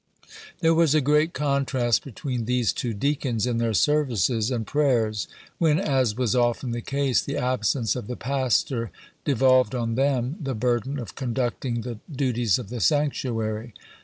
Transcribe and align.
There 0.61 0.73
was 0.73 0.95
a 0.95 0.99
great 0.99 1.31
contrast 1.31 2.03
between 2.03 2.45
these 2.45 2.73
two 2.73 2.91
deacons 2.91 3.45
in 3.45 3.59
their 3.59 3.75
services 3.75 4.49
and 4.49 4.65
prayers, 4.65 5.27
when, 5.59 5.79
as 5.79 6.17
was 6.17 6.35
often 6.35 6.71
the 6.71 6.81
case, 6.81 7.21
the 7.21 7.37
absence 7.37 7.95
of 7.95 8.07
the 8.07 8.15
pastor 8.15 8.89
devolved 9.25 9.75
on 9.75 9.93
them 9.93 10.37
the 10.41 10.55
burden 10.55 10.97
of 10.97 11.13
conducting 11.13 11.81
the 11.81 11.99
duties 12.11 12.57
of 12.57 12.69
the 12.69 12.79
sanctuary. 12.81 13.75